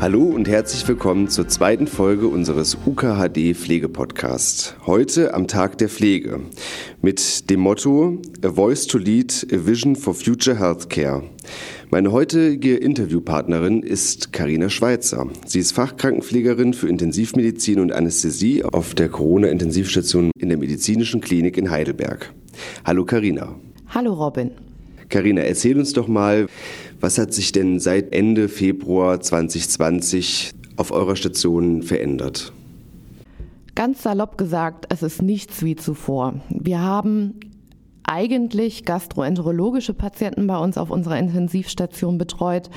[0.00, 4.74] Hallo und herzlich willkommen zur zweiten Folge unseres UKHD Pflegepodcasts.
[4.86, 6.40] Heute am Tag der Pflege
[7.02, 11.24] mit dem Motto A Voice to Lead, a Vision for Future Healthcare.
[11.90, 15.26] Meine heutige Interviewpartnerin ist Karina Schweitzer.
[15.44, 21.70] Sie ist Fachkrankenpflegerin für Intensivmedizin und Anästhesie auf der Corona-Intensivstation in der Medizinischen Klinik in
[21.70, 22.32] Heidelberg.
[22.86, 23.54] Hallo Karina.
[23.90, 24.52] Hallo Robin.
[25.10, 26.46] Karina, erzähl uns doch mal,
[27.00, 32.52] was hat sich denn seit Ende Februar 2020 auf eurer Station verändert?
[33.74, 36.40] Ganz salopp gesagt, es ist nichts wie zuvor.
[36.48, 37.40] Wir haben
[38.04, 42.68] eigentlich gastroenterologische Patienten bei uns auf unserer Intensivstation betreut,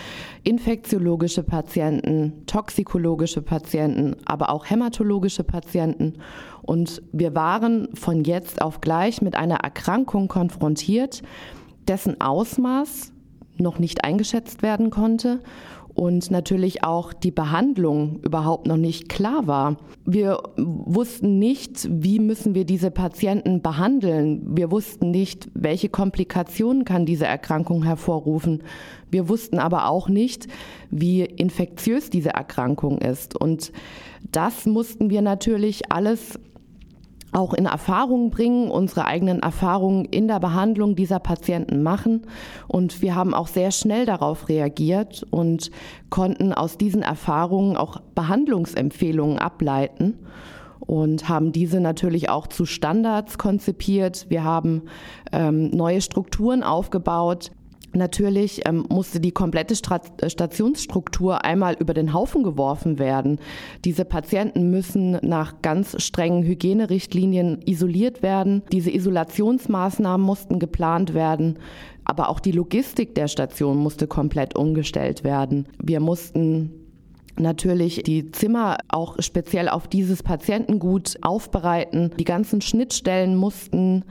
[0.44, 6.13] infektiologische Patienten, toxikologische Patienten, aber auch hämatologische Patienten.
[6.62, 11.24] Und wir waren von jetzt auf gleich mit einer Erkrankung konfrontiert,
[11.87, 13.12] dessen Ausmaß
[13.57, 15.39] noch nicht eingeschätzt werden konnte
[15.95, 19.77] und natürlich auch die Behandlung überhaupt noch nicht klar war.
[20.05, 24.57] Wir wussten nicht, wie müssen wir diese Patienten behandeln.
[24.57, 28.63] Wir wussten nicht, welche Komplikationen kann diese Erkrankung hervorrufen.
[29.11, 30.48] Wir wussten aber auch nicht,
[30.89, 33.39] wie infektiös diese Erkrankung ist.
[33.39, 33.71] Und
[34.31, 36.39] das mussten wir natürlich alles
[37.34, 42.27] auch in Erfahrung bringen, unsere eigenen Erfahrungen in der Behandlung dieser Patienten machen.
[42.67, 45.71] Und wir haben auch sehr schnell darauf reagiert und
[46.09, 50.20] konnten aus diesen Erfahrungen auch Behandlungsempfehlungen ableiten
[50.79, 54.26] und haben diese natürlich auch zu Standards konzipiert.
[54.29, 54.84] Wir haben
[55.31, 57.51] ähm, neue Strukturen aufgebaut,
[57.94, 63.40] Natürlich ähm, musste die komplette Stra Stationsstruktur einmal über den Haufen geworfen werden.
[63.85, 68.63] Diese Patienten müssen nach ganz strengen Hygienerichtlinien isoliert werden.
[68.72, 71.59] Diese Isolationsmaßnahmen mussten geplant werden.
[72.03, 75.67] Aber auch die Logistik der Station musste komplett umgestellt werden.
[75.81, 76.72] Wir mussten
[77.38, 82.12] natürlich die Zimmer auch speziell auf dieses Patientengut aufbereiten.
[82.19, 84.03] Die ganzen Schnittstellen mussten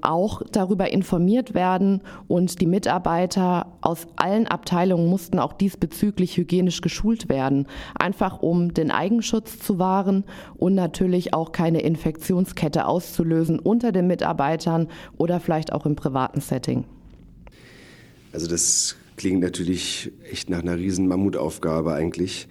[0.00, 7.28] auch darüber informiert werden und die Mitarbeiter aus allen Abteilungen mussten auch diesbezüglich hygienisch geschult
[7.28, 7.66] werden,
[7.98, 10.24] einfach um den Eigenschutz zu wahren
[10.56, 16.84] und natürlich auch keine Infektionskette auszulösen unter den Mitarbeitern oder vielleicht auch im privaten Setting.
[18.32, 22.48] Also das klingt natürlich echt nach einer riesen Mammutaufgabe eigentlich.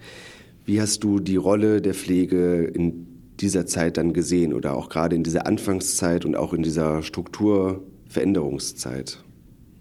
[0.64, 5.16] Wie hast du die Rolle der Pflege in dieser Zeit dann gesehen oder auch gerade
[5.16, 9.22] in dieser Anfangszeit und auch in dieser Strukturveränderungszeit?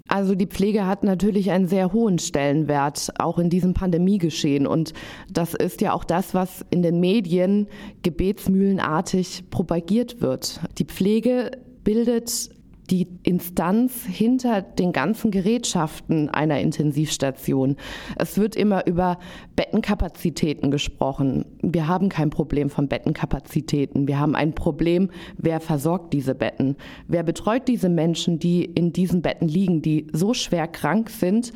[0.08, 4.66] Also die Pflege hat natürlich einen sehr hohen Stellenwert, auch in diesem Pandemiegeschehen.
[4.66, 4.94] Und
[5.30, 7.68] das ist ja auch das, was in den Medien
[8.04, 10.62] gebetsmühlenartig propagiert wird.
[10.78, 11.52] Die Pflege
[11.84, 12.52] bildet
[12.90, 17.76] die Instanz hinter den ganzen Gerätschaften einer Intensivstation.
[18.18, 19.20] Es wird immer über
[19.56, 21.46] Bettenkapazitäten gesprochen.
[21.62, 24.08] Wir haben kein Problem von Bettenkapazitäten.
[24.08, 26.78] Wir haben ein Problem, wer versorgt diese Betten?
[27.08, 31.52] Wer betreut diese Menschen, die in diesen Betten liegen, die so schwer krank sind,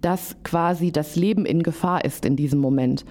[0.00, 3.04] dass quasi das Leben in Gefahr ist in diesem Moment?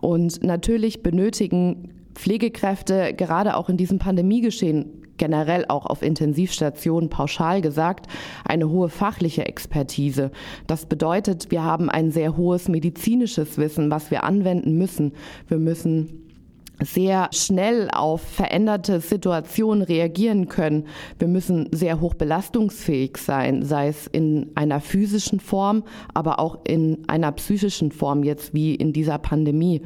[0.00, 8.06] Und natürlich benötigen Pflegekräfte gerade auch in diesem Pandemiegeschehen generell auch auf Intensivstationen pauschal gesagt
[8.44, 10.32] eine hohe fachliche Expertise.
[10.66, 15.12] Das bedeutet, wir haben ein sehr hohes medizinisches Wissen, was wir anwenden müssen.
[15.46, 16.30] Wir müssen
[16.82, 20.86] sehr schnell auf veränderte Situationen reagieren können.
[21.18, 27.06] Wir müssen sehr hoch belastungsfähig sein, sei es in einer physischen Form, aber auch in
[27.08, 29.82] einer psychischen Form, jetzt wie in dieser Pandemie.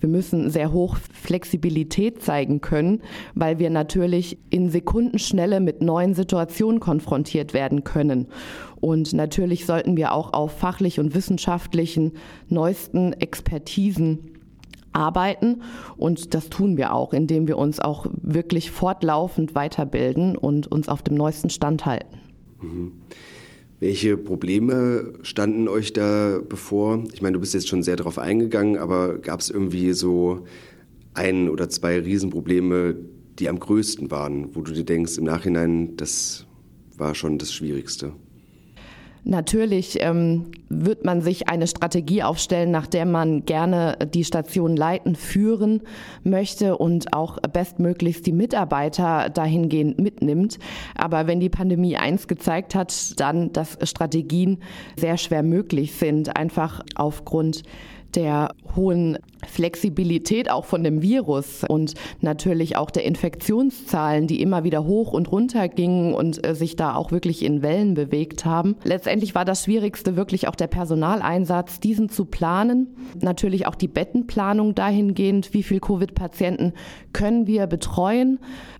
[0.00, 3.02] Wir müssen sehr hoch Flexibilität zeigen können,
[3.34, 8.26] weil wir natürlich in Sekundenschnelle mit neuen Situationen konfrontiert werden können.
[8.80, 12.12] Und natürlich sollten wir auch auf fachlich und wissenschaftlichen
[12.48, 14.30] neuesten Expertisen
[14.92, 15.62] arbeiten.
[15.96, 21.02] Und das tun wir auch, indem wir uns auch wirklich fortlaufend weiterbilden und uns auf
[21.02, 22.18] dem neuesten Stand halten.
[22.60, 22.92] Mhm.
[23.80, 27.02] Welche Probleme standen euch da bevor?
[27.14, 30.44] Ich meine, du bist jetzt schon sehr darauf eingegangen, aber gab es irgendwie so
[31.14, 32.94] ein oder zwei Riesenprobleme,
[33.38, 36.46] die am größten waren, wo du dir denkst, im Nachhinein, das
[36.98, 38.12] war schon das Schwierigste?
[39.24, 45.14] Natürlich ähm, wird man sich eine Strategie aufstellen, nach der man gerne die Station leiten,
[45.14, 45.82] führen
[46.24, 50.58] möchte und auch bestmöglichst die Mitarbeiter dahingehend mitnimmt.
[50.94, 54.58] Aber wenn die Pandemie eins gezeigt hat, dann, dass Strategien
[54.96, 57.62] sehr schwer möglich sind, einfach aufgrund
[58.14, 64.84] der hohen Flexibilität auch von dem Virus und natürlich auch der Infektionszahlen, die immer wieder
[64.84, 68.76] hoch und runter gingen und äh, sich da auch wirklich in Wellen bewegt haben.
[68.84, 72.94] Letztendlich war das Schwierigste wirklich auch der Personaleinsatz, diesen zu planen.
[73.20, 76.72] Natürlich auch die Bettenplanung dahingehend, wie viel Covid-Patienten
[77.12, 78.38] können wir betreuen.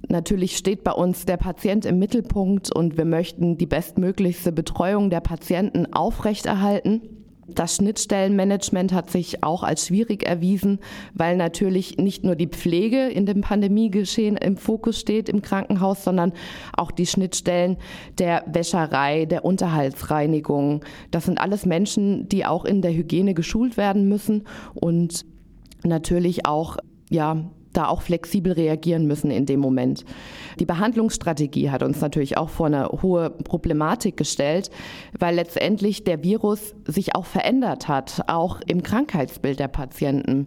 [0.08, 5.20] Natürlich steht bei uns der Patient im Mittelpunkt und wir möchten die bestmöglichste Betreuung der
[5.20, 7.19] Patienten aufrechterhalten.
[7.55, 10.79] Das Schnittstellenmanagement hat sich auch als schwierig erwiesen,
[11.14, 16.32] weil natürlich nicht nur die Pflege in dem Pandemiegeschehen im Fokus steht im Krankenhaus, sondern
[16.76, 17.76] auch die Schnittstellen
[18.19, 20.85] der Wäscherei, der Unterhaltsreinigung.
[21.11, 24.44] Das sind alles Menschen, die auch in der Hygiene geschult werden müssen
[24.75, 25.25] und
[25.85, 26.76] natürlich auch
[27.11, 30.05] ja, da auch flexibel reagieren müssen in dem Moment.
[30.58, 34.70] Die Behandlungsstrategie hat uns natürlich auch vor eine hohe Problematik gestellt,
[35.19, 40.46] weil letztendlich der Virus sich auch verändert hat, auch im Krankheitsbild der Patienten.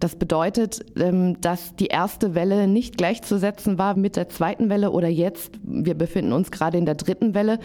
[0.00, 5.08] Das bedeutet, ähm, dass die erste Welle nicht gleichzusetzen war mit der zweiten Welle oder
[5.08, 7.58] jetzt, wir befinden uns gerade in der dritten Welle,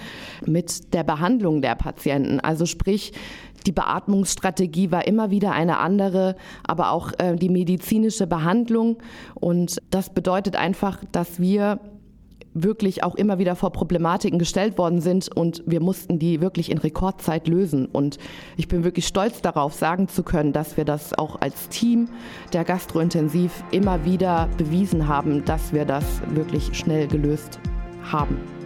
[0.46, 2.40] mit der Behandlung der Patienten.
[2.40, 3.14] Also sprich,
[3.70, 6.36] die Beatmungsstrategie war immer wieder eine andere,
[6.66, 8.98] aber auch äh, die medizinische Behandlung.
[9.36, 11.80] Und das bedeutet einfach, dass wir
[12.56, 16.80] wirklich auch immer wieder vor Problematiken gestellt worden sind und wir mussten die wirklich in
[16.80, 17.86] Rekordzeit lösen.
[17.86, 18.18] Und
[18.58, 22.10] ich bin wirklich stolz darauf, sagen zu können, dass wir das auch als Team
[22.52, 27.60] der Gastrointensiv immer wieder bewiesen haben, dass wir das wirklich schnell gelöst
[28.02, 28.59] haben.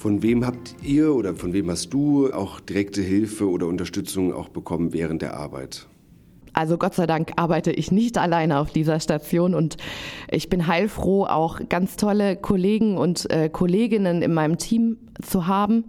[0.00, 4.48] Von wem habt ihr oder von wem hast du auch direkte Hilfe oder Unterstützung auch
[4.48, 5.88] bekommen während der Arbeit?
[6.54, 9.76] Also Gott sei Dank arbeite ich nicht alleine auf dieser Station und
[10.30, 15.84] ich bin heilfroh, auch ganz tolle Kollegen und äh, Kolleginnen in meinem Team zu haben.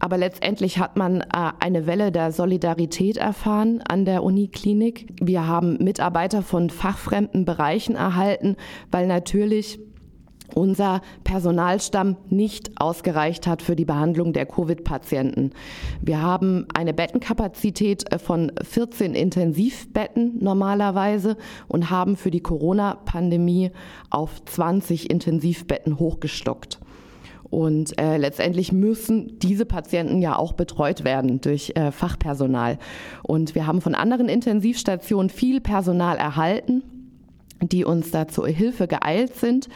[0.00, 5.14] Aber letztendlich hat man äh, eine Welle der Solidarität erfahren an der Uniklinik.
[5.18, 8.56] Wir haben Mitarbeiter von fachfremden Bereichen erhalten,
[8.90, 9.80] weil natürlich
[10.54, 15.52] unser Personalstamm nicht ausgereicht hat für die Behandlung der Covid-Patienten.
[16.00, 21.36] Wir haben eine Bettenkapazität äh, von 14 Intensivbetten normalerweise
[21.68, 23.70] und haben für die Corona-Pandemie
[24.10, 26.78] auf 20 Intensivbetten hochgestockt.
[27.50, 32.78] Und äh, letztendlich müssen diese Patienten ja auch betreut werden durch äh, Fachpersonal.
[33.24, 36.82] Und wir haben von anderen Intensivstationen viel Personal erhalten,
[37.60, 39.68] die uns da zur Hilfe geeilt sind.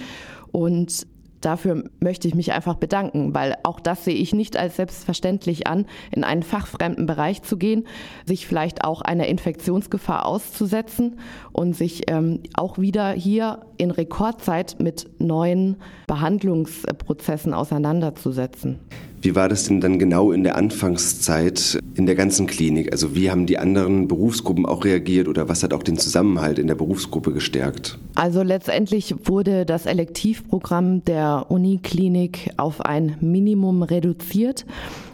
[0.54, 1.08] Und
[1.40, 5.86] dafür möchte ich mich einfach bedanken, weil auch das sehe ich nicht als selbstverständlich an,
[6.12, 7.88] in einen fachfremden Bereich zu gehen,
[8.24, 11.18] sich vielleicht auch einer Infektionsgefahr auszusetzen
[11.52, 18.78] und sich ähm, auch wieder hier in Rekordzeit mit neuen Behandlungsprozessen auseinanderzusetzen.
[19.24, 22.92] Wie war das denn dann genau in der Anfangszeit in der ganzen Klinik?
[22.92, 26.66] Also wie haben die anderen Berufsgruppen auch reagiert oder was hat auch den Zusammenhalt in
[26.66, 27.98] der Berufsgruppe gestärkt?
[28.16, 34.66] Also letztendlich wurde das Elektivprogramm der Uniklinik auf ein Minimum reduziert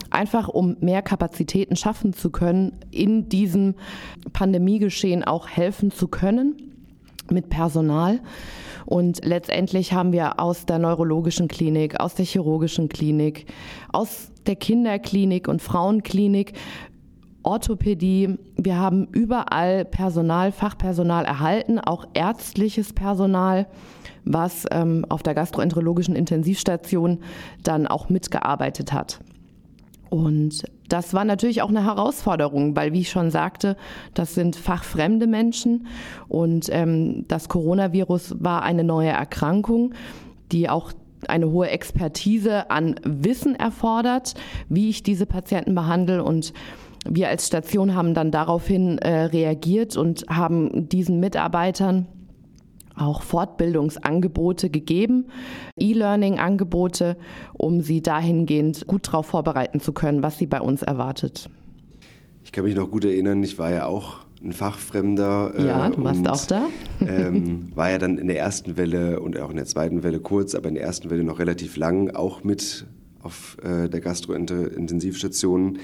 [0.09, 3.75] einfach um mehr Kapazitäten schaffen zu können, in diesem
[4.33, 6.55] Pandemiegeschehen auch helfen zu können
[7.31, 8.19] mit Personal.
[8.85, 13.45] Und letztendlich haben wir aus der neurologischen Klinik, aus der chirurgischen Klinik,
[13.91, 16.53] aus der Kinderklinik und Frauenklinik
[17.43, 18.37] Orthopädie.
[18.55, 23.67] Wir haben überall Personal, Fachpersonal erhalten, auch ärztliches Personal,
[24.23, 27.19] was ähm, auf der gastroenterologischen Intensivstation
[27.63, 29.19] dann auch mitgearbeitet hat.
[30.09, 33.77] Und das war natürlich auch eine Herausforderung, weil, wie ich schon sagte,
[34.13, 35.87] das sind fachfremde Menschen
[36.27, 39.93] und ähm, das Coronavirus war eine neue Erkrankung,
[40.51, 40.91] die auch
[41.27, 44.33] eine hohe Expertise an Wissen erfordert,
[44.69, 46.23] wie ich diese Patienten behandle.
[46.23, 46.51] Und
[47.07, 52.07] wir als Station haben dann daraufhin äh, reagiert und haben diesen Mitarbeitern
[52.95, 55.25] auch Fortbildungsangebote gegeben,
[55.77, 57.17] E-Learning-Angebote,
[57.53, 61.49] um sie dahingehend gut darauf vorbereiten zu können, was sie bei uns erwartet.
[62.43, 65.53] Ich kann mich noch gut erinnern, ich war ja auch ein Fachfremder.
[65.55, 66.67] Äh, ja, du warst und, auch da.
[66.99, 70.55] ähm, war ja dann in der ersten Welle und auch in der zweiten Welle kurz,
[70.55, 72.85] aber in der ersten Welle noch relativ lang, auch mit
[73.21, 75.77] auf äh, der Gastrointensivstation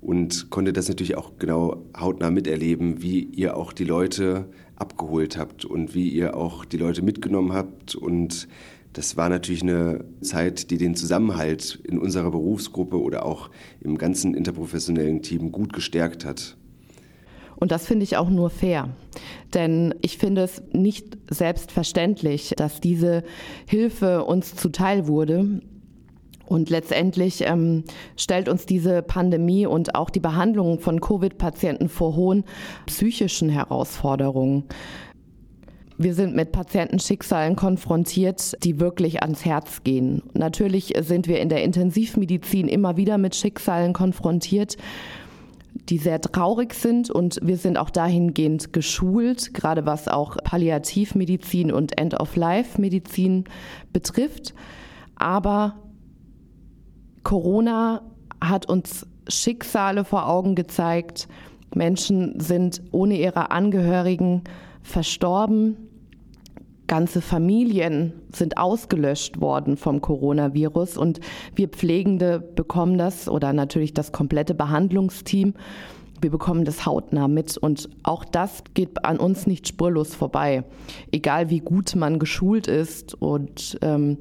[0.00, 4.46] und konnte das natürlich auch genau hautnah miterleben, wie ihr auch die Leute
[4.76, 7.94] abgeholt habt und wie ihr auch die Leute mitgenommen habt.
[7.94, 8.48] Und
[8.92, 14.34] das war natürlich eine Zeit, die den Zusammenhalt in unserer Berufsgruppe oder auch im ganzen
[14.34, 16.56] interprofessionellen Team gut gestärkt hat.
[17.56, 18.90] Und das finde ich auch nur fair.
[19.54, 23.24] Denn ich finde es nicht selbstverständlich, dass diese
[23.66, 25.60] Hilfe uns zuteil wurde.
[26.46, 27.84] Und letztendlich ähm,
[28.16, 32.44] stellt uns diese Pandemie und auch die Behandlung von Covid-Patienten vor hohen
[32.86, 34.64] psychischen Herausforderungen.
[35.98, 40.22] Wir sind mit Patientenschicksalen konfrontiert, die wirklich ans Herz gehen.
[40.34, 44.76] Natürlich sind wir in der Intensivmedizin immer wieder mit Schicksalen konfrontiert,
[45.88, 51.98] die sehr traurig sind und wir sind auch dahingehend geschult, gerade was auch Palliativmedizin und
[51.98, 53.44] End-of-Life-Medizin
[53.92, 54.54] betrifft.
[55.16, 55.76] Aber
[57.26, 58.02] Corona
[58.40, 61.26] hat uns Schicksale vor Augen gezeigt.
[61.74, 64.44] Menschen sind ohne ihre Angehörigen
[64.84, 65.76] verstorben.
[66.86, 71.18] Ganze Familien sind ausgelöscht worden vom Coronavirus und
[71.56, 75.54] wir Pflegende bekommen das oder natürlich das komplette Behandlungsteam
[76.22, 80.64] wir bekommen das hautnah mit und auch das geht an uns nicht spurlos vorbei.
[81.12, 84.18] Egal wie gut man geschult ist und ähm,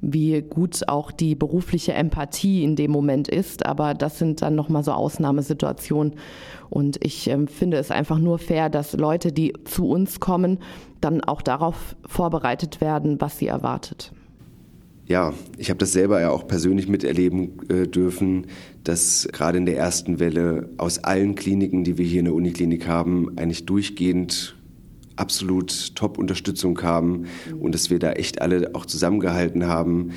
[0.00, 4.84] wie gut auch die berufliche Empathie in dem Moment ist, aber das sind dann nochmal
[4.84, 6.14] so Ausnahmesituationen.
[6.70, 10.58] Und ich ähm, finde es einfach nur fair, dass Leute, die zu uns kommen,
[11.00, 14.12] dann auch darauf vorbereitet werden, was sie erwartet.
[15.08, 18.48] Ja, ich habe das selber ja auch persönlich miterleben äh, dürfen,
[18.82, 22.88] dass gerade in der ersten Welle aus allen Kliniken, die wir hier in der Uniklinik
[22.88, 24.56] haben, eigentlich durchgehend
[25.14, 27.26] absolut Top-Unterstützung kam
[27.60, 30.10] und dass wir da echt alle auch zusammengehalten haben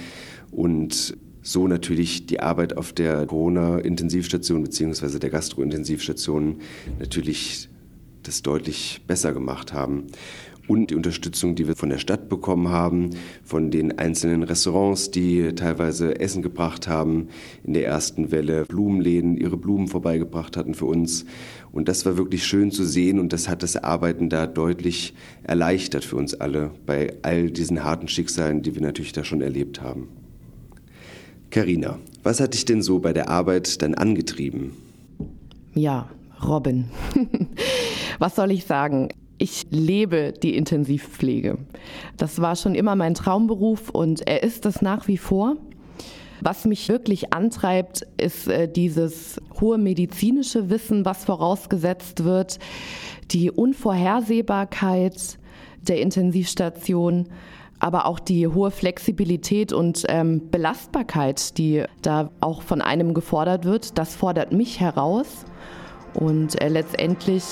[0.51, 5.19] und so natürlich die Arbeit auf der Corona-Intensivstation bzw.
[5.19, 6.58] der Gastro-Intensivstation
[7.00, 7.69] natürlich
[8.24, 10.08] das deutlich besser gemacht haben
[10.69, 13.09] und die Unterstützung, die wir von der Stadt bekommen haben,
[13.43, 17.29] von den einzelnen Restaurants, die teilweise Essen gebracht haben
[17.63, 21.25] in der ersten Welle, Blumenläden ihre Blumen vorbeigebracht hatten für uns.
[21.71, 26.05] Und das war wirklich schön zu sehen und das hat das Arbeiten da deutlich erleichtert
[26.05, 30.07] für uns alle bei all diesen harten Schicksalen, die wir natürlich da schon erlebt haben.
[31.49, 34.73] Karina, was hat dich denn so bei der Arbeit dann angetrieben?
[35.73, 36.09] Ja,
[36.47, 36.85] Robin.
[38.19, 39.09] was soll ich sagen?
[39.41, 41.58] Ich lebe die Intensivpflege.
[42.17, 45.55] Das war schon immer mein Traumberuf und er ist es nach wie vor.
[46.41, 52.60] Was mich wirklich antreibt, ist äh, dieses hohe medizinische Wissen, was vorausgesetzt wird,
[53.31, 55.38] die Unvorhersehbarkeit
[55.88, 57.29] der Intensivstation,
[57.79, 63.98] aber auch die hohe Flexibilität und ähm, Belastbarkeit, die da auch von einem gefordert wird.
[63.98, 65.46] Das fordert mich heraus.
[66.13, 67.43] Und äh, letztendlich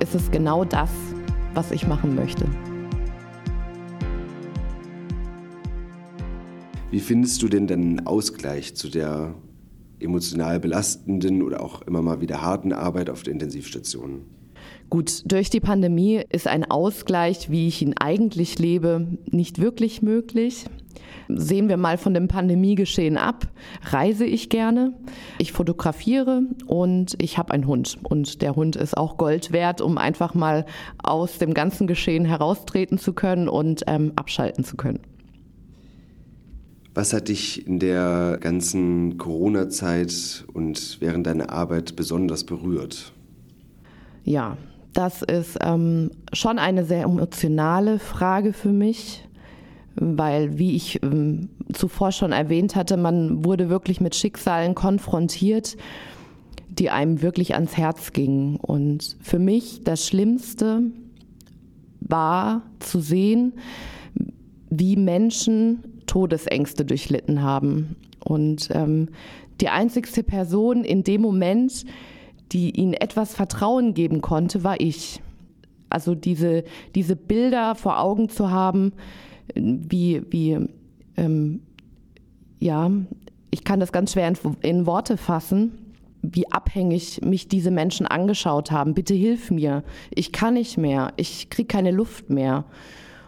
[0.00, 0.90] ist es genau das,
[1.54, 2.46] was ich machen möchte.
[6.90, 9.34] Wie findest du denn den Ausgleich zu der
[10.00, 14.22] emotional belastenden oder auch immer mal wieder harten Arbeit auf der Intensivstation?
[14.88, 20.66] Gut, durch die Pandemie ist ein Ausgleich, wie ich ihn eigentlich lebe, nicht wirklich möglich.
[21.28, 23.46] Sehen wir mal von dem Pandemiegeschehen ab.
[23.84, 24.94] Reise ich gerne,
[25.38, 27.98] ich fotografiere und ich habe einen Hund.
[28.02, 30.66] Und der Hund ist auch Gold wert, um einfach mal
[31.02, 35.00] aus dem ganzen Geschehen heraustreten zu können und ähm, abschalten zu können.
[36.94, 43.12] Was hat dich in der ganzen Corona-Zeit und während deiner Arbeit besonders berührt?
[44.24, 44.56] Ja,
[44.92, 49.28] das ist ähm, schon eine sehr emotionale Frage für mich,
[49.96, 55.76] weil, wie ich ähm, zuvor schon erwähnt hatte, man wurde wirklich mit Schicksalen konfrontiert,
[56.68, 58.56] die einem wirklich ans Herz gingen.
[58.56, 60.82] Und für mich das Schlimmste
[62.00, 63.54] war zu sehen,
[64.70, 67.96] wie Menschen Todesängste durchlitten haben.
[68.24, 69.08] Und ähm,
[69.60, 71.84] die einzigste Person in dem Moment,
[72.52, 75.20] die ihnen etwas Vertrauen geben konnte, war ich.
[75.88, 78.92] Also diese, diese Bilder vor Augen zu haben,
[79.54, 80.58] wie, wie
[81.16, 81.60] ähm,
[82.58, 82.90] ja,
[83.50, 85.72] ich kann das ganz schwer in, in Worte fassen,
[86.22, 88.94] wie abhängig mich diese Menschen angeschaut haben.
[88.94, 89.82] Bitte hilf mir.
[90.10, 91.12] Ich kann nicht mehr.
[91.16, 92.64] Ich kriege keine Luft mehr.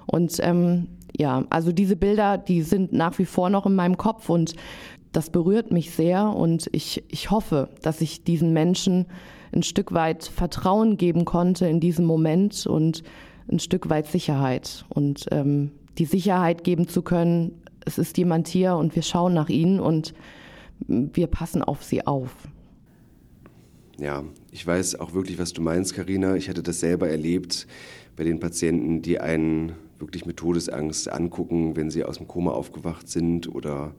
[0.07, 4.29] Und ähm, ja, also diese Bilder, die sind nach wie vor noch in meinem Kopf
[4.29, 4.55] und
[5.13, 9.07] das berührt mich sehr und ich, ich hoffe, dass ich diesen Menschen
[9.55, 13.03] ein Stück weit Vertrauen geben konnte in diesem Moment und
[13.51, 14.87] ein Stück weit Sicherheit.
[14.89, 19.49] Und ähm, die Sicherheit geben zu können, es ist jemand hier und wir schauen nach
[19.49, 20.15] ihnen und
[20.87, 22.35] wir passen auf sie auf.
[23.99, 26.35] Ja, ich weiß auch wirklich, was du meinst, Karina.
[26.35, 27.67] Ich hatte das selber erlebt
[28.17, 33.09] bei den Patienten, die einen wirklich mit Todesangst angucken, wenn sie aus dem Koma aufgewacht
[33.09, 33.95] sind oder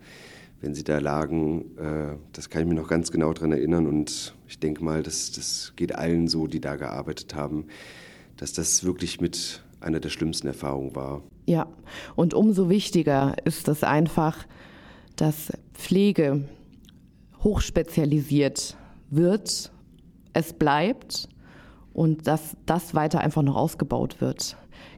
[0.59, 1.77] wenn sie da lagen.
[1.77, 5.31] Äh, das kann ich mir noch ganz genau daran erinnern und ich denke mal, das,
[5.31, 7.67] das geht allen so, die da gearbeitet haben,
[8.37, 11.21] dass das wirklich mit einer der schlimmsten Erfahrungen war.
[11.45, 11.67] Ja,
[12.15, 14.37] und umso wichtiger ist es einfach,
[15.15, 16.47] dass Pflege
[17.43, 18.77] hochspezialisiert
[19.09, 19.71] wird,
[20.33, 21.29] es bleibt
[21.93, 24.57] und dass das weiter einfach noch ausgebaut wird.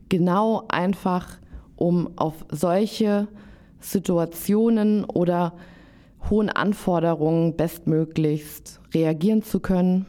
[0.10, 1.38] Genau einfach,
[1.76, 3.28] um auf solche
[3.80, 5.54] Situationen oder
[6.30, 10.06] hohen Anforderungen bestmöglichst reagieren zu können.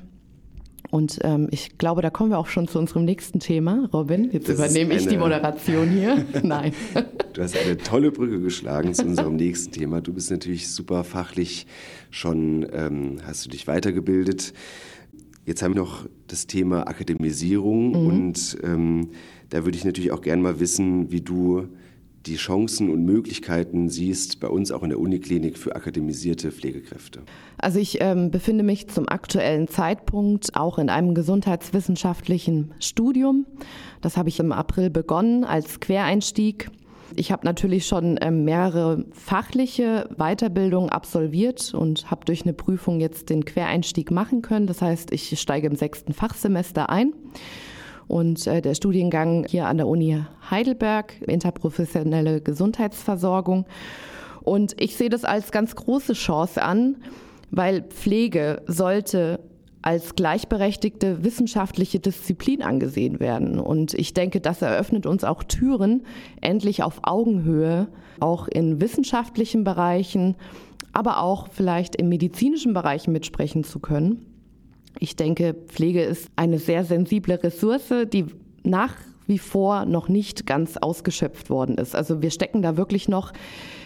[0.90, 3.88] Und ähm, ich glaube, da kommen wir auch schon zu unserem nächsten Thema.
[3.92, 6.24] Robin, jetzt das übernehme ich die Moderation hier.
[6.42, 6.72] Nein.
[7.32, 10.00] Du hast eine tolle Brücke geschlagen zu unserem nächsten Thema.
[10.00, 11.66] Du bist natürlich super fachlich
[12.10, 14.52] schon, ähm, hast du dich weitergebildet.
[15.44, 18.06] Jetzt haben wir noch das Thema Akademisierung mhm.
[18.06, 19.10] und ähm,
[19.50, 21.68] da würde ich natürlich auch gerne mal wissen, wie du
[22.26, 27.22] die Chancen und Möglichkeiten siehst bei uns auch in der Uniklinik für akademisierte Pflegekräfte?
[27.58, 33.46] Also ich ähm, befinde mich zum aktuellen Zeitpunkt auch in einem gesundheitswissenschaftlichen Studium.
[34.00, 36.70] Das habe ich im April begonnen als Quereinstieg.
[37.14, 43.30] Ich habe natürlich schon ähm, mehrere fachliche Weiterbildungen absolviert und habe durch eine Prüfung jetzt
[43.30, 44.66] den Quereinstieg machen können.
[44.66, 47.12] Das heißt, ich steige im sechsten Fachsemester ein.
[48.08, 53.66] Und äh, der Studiengang hier an der Uni Heidelberg, interprofessionelle Gesundheitsversorgung.
[54.42, 56.96] Und ich sehe das als ganz große Chance an,
[57.50, 59.40] weil Pflege sollte
[59.82, 63.60] als gleichberechtigte wissenschaftliche Disziplin angesehen werden.
[63.60, 66.02] Und ich denke, das eröffnet uns auch Türen,
[66.40, 67.86] endlich auf Augenhöhe,
[68.18, 70.34] auch in wissenschaftlichen Bereichen,
[70.92, 74.35] aber auch vielleicht im medizinischen Bereich mitsprechen zu können.
[74.98, 78.26] Ich denke, Pflege ist eine sehr sensible Ressource, die
[78.62, 78.94] nach
[79.26, 81.94] wie vor noch nicht ganz ausgeschöpft worden ist.
[81.96, 83.32] Also wir stecken da wirklich noch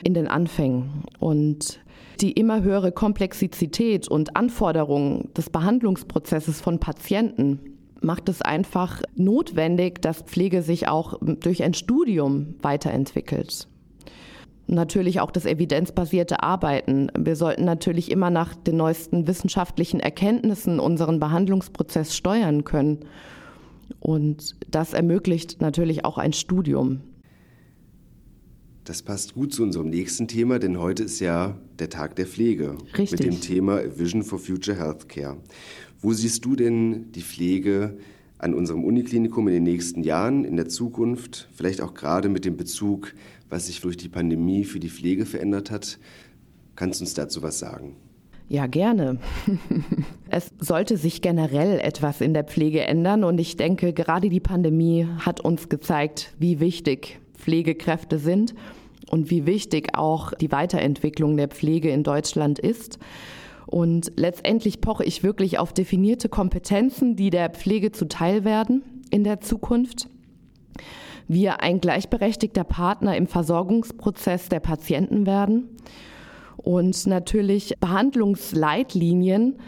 [0.04, 1.04] in den Anfängen.
[1.18, 1.80] Und
[2.20, 7.60] die immer höhere Komplexität und Anforderungen des Behandlungsprozesses von Patienten
[8.02, 13.68] macht es einfach notwendig, dass Pflege sich auch durch ein Studium weiterentwickelt
[14.66, 17.10] natürlich auch das evidenzbasierte Arbeiten.
[17.18, 23.00] Wir sollten natürlich immer nach den neuesten wissenschaftlichen Erkenntnissen unseren Behandlungsprozess steuern können.
[23.98, 27.00] Und das ermöglicht natürlich auch ein Studium.
[28.84, 32.76] Das passt gut zu unserem nächsten Thema, denn heute ist ja der Tag der Pflege.
[32.96, 33.20] Richtig.
[33.20, 35.36] Mit dem Thema Vision for Future Healthcare.
[36.00, 37.98] Wo siehst du denn die Pflege
[38.38, 42.56] an unserem Uniklinikum in den nächsten Jahren, in der Zukunft, vielleicht auch gerade mit dem
[42.56, 43.12] Bezug,
[43.50, 45.98] was sich durch die Pandemie für die Pflege verändert hat.
[46.76, 47.96] Kannst du uns dazu was sagen?
[48.48, 49.18] Ja, gerne.
[50.30, 55.06] es sollte sich generell etwas in der Pflege ändern und ich denke, gerade die Pandemie
[55.18, 58.54] hat uns gezeigt, wie wichtig Pflegekräfte sind
[59.08, 62.98] und wie wichtig auch die Weiterentwicklung der Pflege in Deutschland ist.
[63.66, 69.40] Und letztendlich poche ich wirklich auf definierte Kompetenzen, die der Pflege zuteil werden in der
[69.40, 70.08] Zukunft.
[71.32, 75.68] Wir ein gleichberechtigter Partner im Versorgungsprozess der Patienten werden
[76.56, 79.60] und natürlich Behandlungsleitlinien,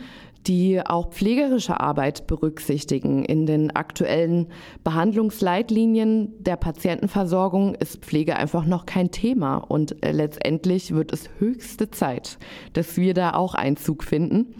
[0.48, 3.24] die auch pflegerische Arbeit berücksichtigen.
[3.24, 4.48] In den aktuellen
[4.82, 11.92] Behandlungsleitlinien der Patientenversorgung ist Pflege einfach noch kein Thema und äh, letztendlich wird es höchste
[11.92, 12.38] Zeit,
[12.72, 14.56] dass wir da auch Einzug finden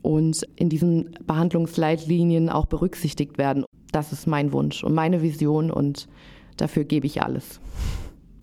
[0.00, 3.66] und in diesen Behandlungsleitlinien auch berücksichtigt werden.
[3.92, 6.08] Das ist mein Wunsch und meine Vision und
[6.56, 7.60] dafür gebe ich alles.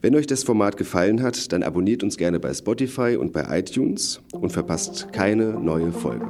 [0.00, 4.20] Wenn euch das Format gefallen hat, dann abonniert uns gerne bei Spotify und bei iTunes
[4.32, 6.26] und verpasst keine neue Folge.